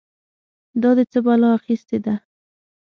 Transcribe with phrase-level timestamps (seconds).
[0.81, 2.13] دا دې څه بلا اخيستې ده؟!